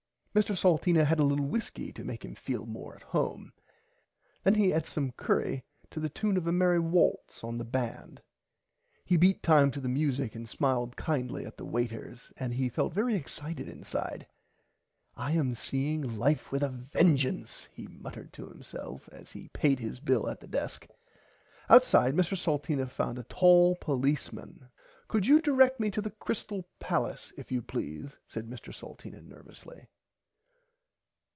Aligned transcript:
Mr 0.33 0.55
Salteena 0.57 1.03
had 1.05 1.19
a 1.19 1.23
little 1.25 1.45
whiskey 1.45 1.91
to 1.91 2.05
make 2.05 2.23
him 2.23 2.33
feel 2.33 2.65
more 2.65 2.95
at 2.95 3.01
home. 3.03 3.51
Then 4.45 4.55
he 4.55 4.73
eat 4.73 4.85
some 4.85 5.11
curry 5.11 5.65
to 5.89 5.99
the 5.99 6.07
tune 6.07 6.37
of 6.37 6.47
a 6.47 6.53
merry 6.53 6.77
valse 6.81 7.43
on 7.43 7.57
the 7.57 7.65
band. 7.65 8.21
He 9.03 9.17
beat 9.17 9.43
time 9.43 9.71
to 9.71 9.81
the 9.81 9.89
music 9.89 10.33
and 10.33 10.47
smiled 10.47 10.95
kindly 10.95 11.45
at 11.45 11.57
the 11.57 11.65
waiters 11.65 12.31
and 12.37 12.53
he 12.53 12.69
felt 12.69 12.93
very 12.93 13.13
excited 13.13 13.67
inside. 13.67 14.25
I 15.17 15.33
am 15.33 15.53
seeing 15.53 16.17
life 16.17 16.49
with 16.49 16.63
a 16.63 16.69
vengance 16.69 17.67
he 17.73 17.87
muttered 17.87 18.31
to 18.31 18.47
himself 18.47 19.09
as 19.11 19.33
he 19.33 19.49
paid 19.49 19.79
his 19.81 19.99
bill 19.99 20.29
at 20.29 20.39
the 20.39 20.47
desk. 20.47 20.87
Outside 21.69 22.15
Mr 22.15 22.37
Salteena 22.37 22.87
found 22.89 23.19
a 23.19 23.23
tall 23.23 23.75
policeman. 23.81 24.69
Could 25.09 25.27
you 25.27 25.41
direct 25.41 25.81
me 25.81 25.91
to 25.91 25.99
the 26.01 26.11
Crystale 26.11 26.63
Pallace 26.79 27.33
if 27.35 27.51
you 27.51 27.61
please 27.61 28.15
said 28.29 28.47
Mr 28.49 28.73
Salteena 28.73 29.21
nervously. 29.21 29.89